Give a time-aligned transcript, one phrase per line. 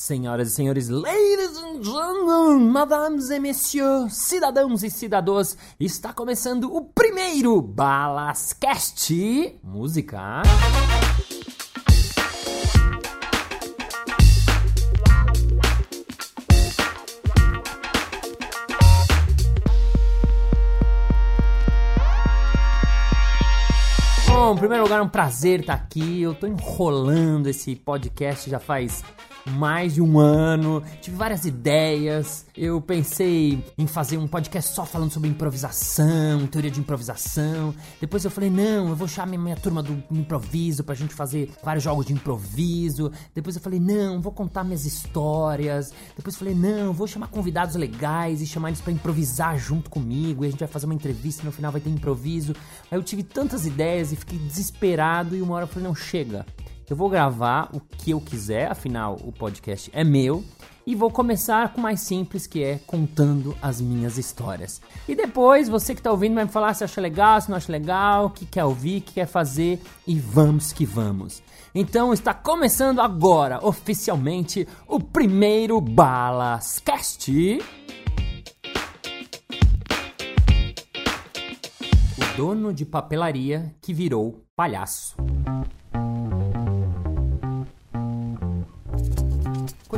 [0.00, 6.84] Senhoras e senhores, ladies and gentlemen, madames et messieurs, cidadãos e cidadãs, está começando o
[6.84, 10.42] primeiro Balascast Música.
[24.28, 26.22] Bom, em primeiro lugar, é um prazer estar aqui.
[26.22, 29.02] Eu tô enrolando esse podcast já faz
[29.48, 32.46] mais de um ano, tive várias ideias.
[32.56, 37.74] Eu pensei em fazer um podcast só falando sobre improvisação, teoria de improvisação.
[38.00, 41.50] Depois eu falei, não, eu vou chamar minha, minha turma do improviso pra gente fazer
[41.62, 43.10] vários jogos de improviso.
[43.34, 45.92] Depois eu falei, não, vou contar minhas histórias.
[46.16, 50.44] Depois eu falei, não, vou chamar convidados legais e chamar eles para improvisar junto comigo.
[50.44, 52.54] E a gente vai fazer uma entrevista e no final vai ter improviso.
[52.90, 56.44] Aí eu tive tantas ideias e fiquei desesperado e uma hora eu falei, não, chega.
[56.90, 60.42] Eu vou gravar o que eu quiser, afinal o podcast é meu.
[60.86, 64.80] E vou começar com o mais simples, que é contando as minhas histórias.
[65.06, 67.70] E depois, você que está ouvindo vai me falar se acha legal, se não acha
[67.70, 69.82] legal, o que quer ouvir, o que quer fazer.
[70.06, 71.42] E vamos que vamos.
[71.74, 77.30] Então está começando agora, oficialmente, o primeiro Balascast.
[82.16, 85.14] O dono de papelaria que virou palhaço.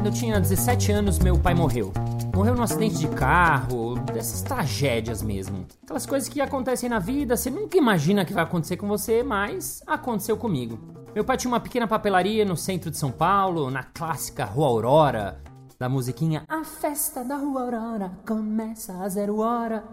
[0.00, 1.92] Quando eu tinha 17 anos, meu pai morreu.
[2.34, 5.66] Morreu num acidente de carro, dessas tragédias mesmo.
[5.82, 9.82] Aquelas coisas que acontecem na vida, você nunca imagina que vai acontecer com você, mas
[9.86, 10.78] aconteceu comigo.
[11.14, 15.42] Meu pai tinha uma pequena papelaria no centro de São Paulo, na clássica Rua Aurora,
[15.78, 19.84] da musiquinha A festa da Rua Aurora começa a zero hora.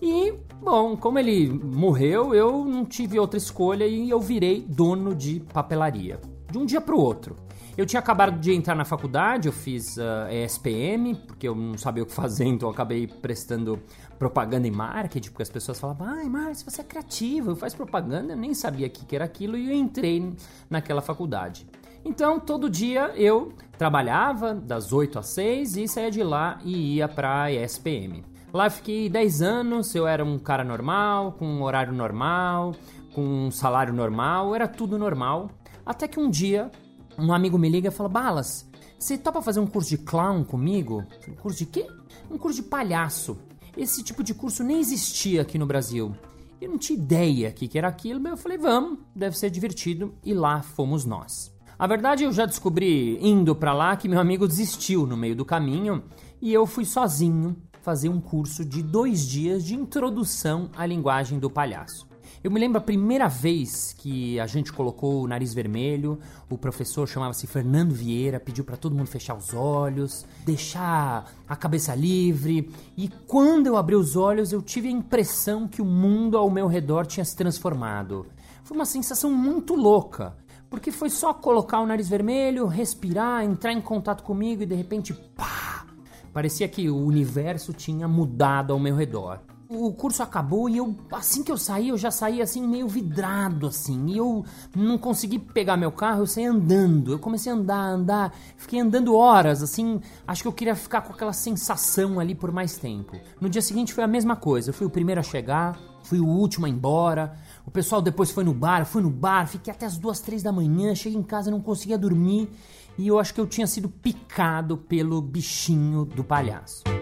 [0.00, 5.40] E, bom, como ele morreu, eu não tive outra escolha e eu virei dono de
[5.52, 6.20] papelaria.
[6.52, 7.45] De um dia para o outro.
[7.76, 12.02] Eu tinha acabado de entrar na faculdfaculdade, eu fiz uh, ESPM, porque eu não sabia
[12.02, 13.78] o que fazer, então eu acabei prestando
[14.18, 18.36] propaganda e marketing, porque as pessoas falavam, ai, Márcio, você é criativo, faz propaganda, eu
[18.36, 20.34] nem sabia o que era aquilo, e eu entrei
[20.70, 21.66] naquela faculdade.
[22.02, 27.06] Então, todo dia eu trabalhava das 8 às 6 e saía de lá e ia
[27.06, 28.24] para ESPM.
[28.54, 32.74] Lá fiquei 10 anos, eu era um cara normal, com um horário normal,
[33.12, 35.50] com um salário normal, era tudo normal.
[35.84, 36.70] Até que um dia
[37.18, 38.68] um amigo me liga e fala: Balas,
[38.98, 41.04] você topa fazer um curso de clown comigo?
[41.28, 41.86] Um curso de quê?
[42.30, 43.38] Um curso de palhaço.
[43.76, 46.14] Esse tipo de curso nem existia aqui no Brasil.
[46.60, 50.14] Eu não tinha ideia que, que era aquilo, mas eu falei: vamos, deve ser divertido.
[50.24, 51.54] E lá fomos nós.
[51.78, 55.44] A verdade, eu já descobri indo para lá que meu amigo desistiu no meio do
[55.44, 56.02] caminho
[56.40, 61.50] e eu fui sozinho fazer um curso de dois dias de introdução à linguagem do
[61.50, 62.08] palhaço.
[62.46, 66.16] Eu me lembro a primeira vez que a gente colocou o nariz vermelho,
[66.48, 71.92] o professor chamava-se Fernando Vieira, pediu para todo mundo fechar os olhos, deixar a cabeça
[71.92, 76.48] livre, e quando eu abri os olhos eu tive a impressão que o mundo ao
[76.48, 78.26] meu redor tinha se transformado.
[78.62, 80.36] Foi uma sensação muito louca,
[80.70, 85.12] porque foi só colocar o nariz vermelho, respirar, entrar em contato comigo e de repente,
[85.12, 85.84] pá!
[86.32, 91.42] Parecia que o universo tinha mudado ao meu redor o curso acabou e eu, assim
[91.42, 94.06] que eu saí, eu já saí assim meio vidrado assim.
[94.06, 94.44] E eu
[94.74, 97.12] não consegui pegar meu carro, eu saí andando.
[97.12, 100.00] Eu comecei a andar, andar, fiquei andando horas, assim.
[100.26, 103.16] Acho que eu queria ficar com aquela sensação ali por mais tempo.
[103.40, 104.70] No dia seguinte foi a mesma coisa.
[104.70, 107.36] Eu fui o primeiro a chegar, fui o último a ir embora.
[107.64, 110.52] O pessoal depois foi no bar, fui no bar, fiquei até as duas, três da
[110.52, 112.48] manhã, cheguei em casa, não conseguia dormir.
[112.96, 116.95] E eu acho que eu tinha sido picado pelo bichinho do palhaço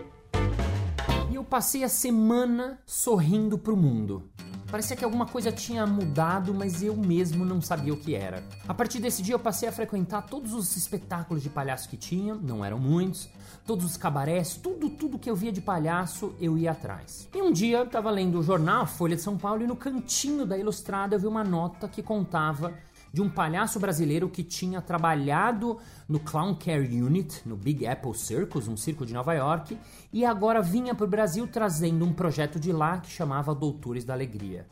[1.44, 4.30] passei a semana sorrindo pro mundo.
[4.70, 8.42] Parecia que alguma coisa tinha mudado, mas eu mesmo não sabia o que era.
[8.66, 12.34] A partir desse dia eu passei a frequentar todos os espetáculos de palhaço que tinha,
[12.34, 13.28] não eram muitos,
[13.64, 17.28] todos os cabarés, tudo, tudo que eu via de palhaço eu ia atrás.
[17.32, 20.44] E um dia eu estava lendo o jornal Folha de São Paulo e no cantinho
[20.44, 22.74] da ilustrada eu vi uma nota que contava
[23.14, 28.66] de um palhaço brasileiro que tinha trabalhado no Clown Care Unit, no Big Apple Circus,
[28.66, 29.78] um circo de Nova York,
[30.12, 34.14] e agora vinha para o Brasil trazendo um projeto de lá que chamava Doutores da
[34.14, 34.66] Alegria.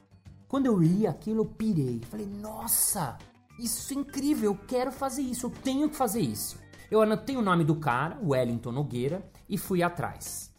[0.49, 2.01] Quando eu li aquilo, eu pirei.
[2.11, 3.17] Falei, nossa,
[3.61, 6.59] isso é incrível, eu quero fazer isso, eu tenho que fazer isso.
[6.91, 10.52] Eu anotei o nome do cara, Wellington Nogueira, e fui atrás.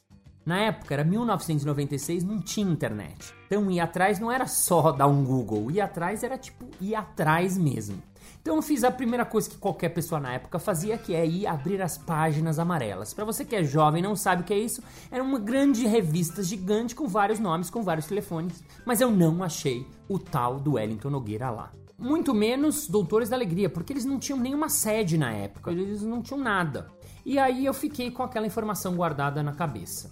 [0.45, 3.33] Na época, era 1996, não tinha internet.
[3.45, 7.57] Então ir atrás não era só dar um Google, ir atrás era tipo ir atrás
[7.57, 8.01] mesmo.
[8.41, 11.47] Então eu fiz a primeira coisa que qualquer pessoa na época fazia, que é ir
[11.47, 13.13] abrir as páginas amarelas.
[13.13, 15.87] Para você que é jovem e não sabe o que é isso, era uma grande
[15.87, 20.73] revista gigante com vários nomes, com vários telefones, mas eu não achei o tal do
[20.73, 21.71] Wellington Nogueira lá.
[21.97, 26.21] muito menos Doutores da Alegria, porque eles não tinham nenhuma sede na época, eles não
[26.21, 26.91] tinham nada.
[27.25, 30.09] E aí eu fiquei com aquela informação guardada na cabeça.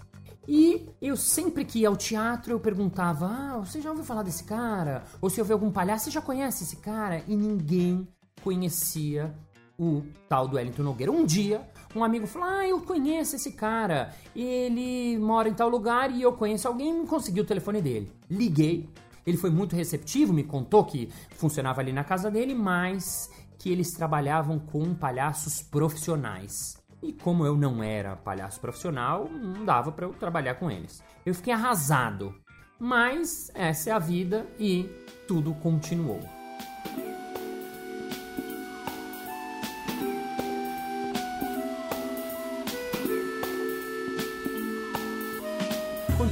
[0.48, 4.44] E eu sempre que ia ao teatro eu perguntava: Ah, você já ouviu falar desse
[4.44, 5.04] cara?
[5.22, 7.24] Ou se houver algum palhaço, você já conhece esse cara?
[7.28, 8.08] E ninguém
[8.44, 9.34] conhecia
[9.78, 11.12] o tal do Wellington Nogueira.
[11.12, 14.14] Um dia, um amigo falou: Ah, eu conheço esse cara.
[14.36, 18.12] Ele mora em tal lugar e eu conheço alguém e consegui o telefone dele.
[18.30, 18.90] Liguei.
[19.24, 23.30] Ele foi muito receptivo, me contou que funcionava ali na casa dele, mas
[23.60, 26.81] que eles trabalhavam com palhaços profissionais.
[27.01, 31.03] E como eu não era palhaço profissional, não dava para eu trabalhar com eles.
[31.25, 32.36] Eu fiquei arrasado.
[32.80, 34.89] Mas essa é a vida e
[35.27, 36.41] tudo continuou.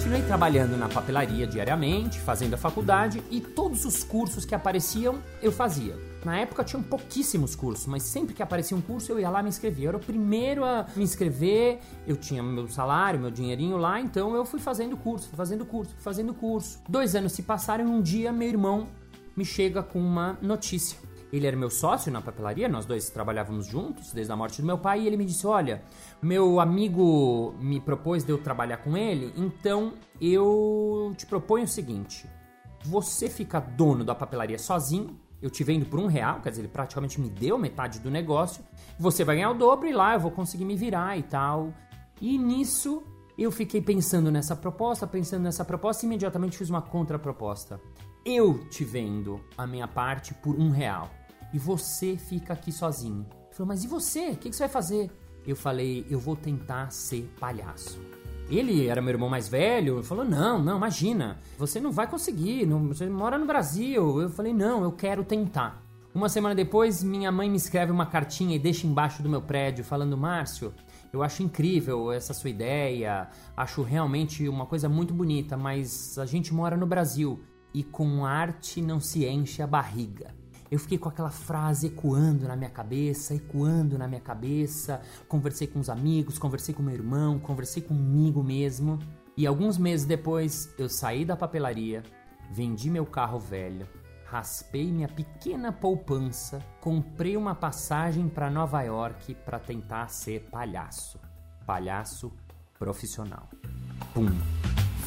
[0.09, 5.51] Continuei trabalhando na papelaria diariamente, fazendo a faculdade e todos os cursos que apareciam eu
[5.51, 5.95] fazia.
[6.25, 9.49] Na época tinham pouquíssimos cursos, mas sempre que aparecia um curso eu ia lá me
[9.49, 9.85] inscrevia.
[9.85, 11.77] Eu era o primeiro a me inscrever,
[12.07, 15.93] eu tinha meu salário, meu dinheirinho lá, então eu fui fazendo curso, fui fazendo curso,
[15.93, 16.79] fui fazendo curso.
[16.89, 18.87] Dois anos se passaram e um dia meu irmão
[19.37, 20.97] me chega com uma notícia.
[21.31, 24.77] Ele era meu sócio na papelaria, nós dois trabalhávamos juntos desde a morte do meu
[24.77, 25.83] pai, e ele me disse: Olha,
[26.21, 32.27] meu amigo me propôs de eu trabalhar com ele, então eu te proponho o seguinte:
[32.83, 36.69] você fica dono da papelaria sozinho, eu te vendo por um real, quer dizer, ele
[36.69, 38.63] praticamente me deu metade do negócio,
[38.97, 41.73] você vai ganhar o dobro e lá eu vou conseguir me virar e tal.
[42.19, 43.03] E nisso
[43.37, 47.79] eu fiquei pensando nessa proposta, pensando nessa proposta e imediatamente fiz uma contraproposta.
[48.25, 51.09] Eu te vendo a minha parte por um real
[51.53, 53.25] e você fica aqui sozinho.
[53.29, 54.31] Ele falou, mas e você?
[54.31, 55.11] O que, você vai fazer?
[55.45, 57.99] Eu falei, eu vou tentar ser palhaço.
[58.49, 62.87] Ele era meu irmão mais velho, falou: Não, não, imagina, você não vai conseguir, não,
[62.87, 64.19] você mora no Brasil.
[64.19, 65.83] Eu falei: Não, eu quero tentar.
[66.15, 69.83] Uma semana depois, minha mãe me escreve uma cartinha e deixa embaixo do meu prédio,
[69.83, 70.73] falando: Márcio,
[71.13, 76.51] eu acho incrível essa sua ideia, acho realmente uma coisa muito bonita, mas a gente
[76.51, 77.39] mora no Brasil
[77.71, 80.33] e com arte não se enche a barriga.
[80.71, 85.01] Eu fiquei com aquela frase ecoando na minha cabeça, ecoando na minha cabeça.
[85.27, 88.99] Conversei com os amigos, conversei com meu irmão, conversei comigo mesmo.
[89.35, 92.03] E alguns meses depois, eu saí da papelaria,
[92.51, 93.87] vendi meu carro velho,
[94.25, 101.19] raspei minha pequena poupança, comprei uma passagem para Nova York para tentar ser palhaço.
[101.65, 102.31] Palhaço
[102.77, 103.49] profissional.
[104.13, 104.27] Pum.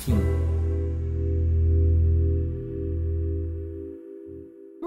[0.00, 0.61] Fim.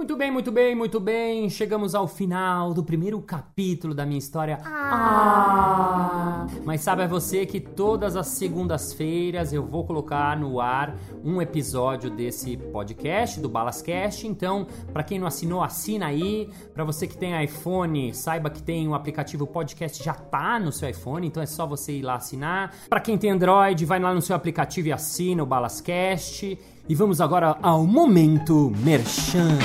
[0.06, 1.50] Muito bem, muito bem, muito bem.
[1.50, 4.60] Chegamos ao final do primeiro capítulo da minha história.
[4.64, 6.46] Ah!
[6.64, 12.12] Mas sabe a você que todas as segundas-feiras eu vou colocar no ar um episódio
[12.12, 14.28] desse podcast, do Balascast.
[14.28, 16.52] Então, para quem não assinou, assina aí.
[16.72, 20.72] Para você que tem iPhone, saiba que tem o um aplicativo podcast já tá no
[20.72, 22.76] seu iPhone, então é só você ir lá assinar.
[22.88, 26.60] Para quem tem Android, vai lá no seu aplicativo e assina o Balascast.
[26.88, 29.58] E vamos agora ao momento merchan.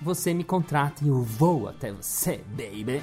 [0.00, 3.02] você me contrata e eu vou até você, baby.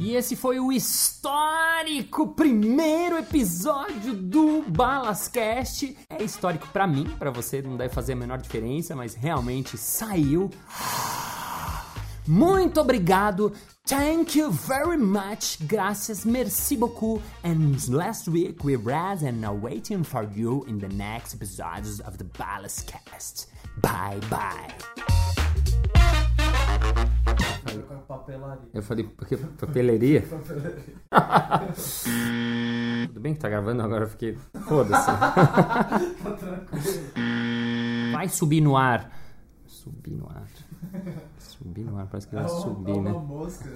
[0.00, 5.96] E esse foi o histórico primeiro episódio do Balascast.
[6.10, 10.50] É histórico para mim, para você não deve fazer a menor diferença, mas realmente saiu
[12.26, 13.52] Muito obrigado.
[13.86, 15.58] Thank you very much.
[15.66, 17.20] Gracias, merci beaucoup.
[17.42, 22.16] And last week we read and are waiting for you in the next episodes of
[22.16, 23.48] the Ballast Cast.
[23.82, 24.74] Bye bye.
[28.06, 28.68] Papelaria.
[28.72, 30.22] Eu falei, porque papeleria?
[33.08, 34.38] Tudo bem que tá gravando agora, eu fiquei.
[34.66, 35.10] Foda-se.
[38.12, 39.10] Vai subir no ar.
[39.66, 40.46] Subir no ar.
[41.38, 43.10] Subir no ar, parece que vai subir, né?
[43.10, 43.68] mosca.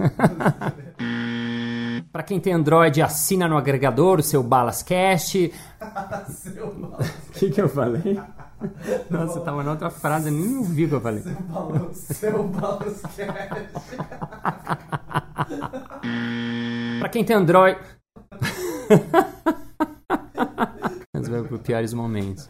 [2.13, 5.53] Pra quem tem Android, assina no agregador o seu Balascast.
[6.29, 6.99] Seu balão.
[6.99, 8.21] O que, que eu falei?
[9.11, 11.23] Nossa, eu tava na outra frase, nem ouvi o que eu falei.
[11.23, 11.91] Seu balão.
[11.95, 12.79] Seu balão
[16.99, 17.79] Pra quem tem Android.
[21.15, 22.47] Mas vai pro piores momentos.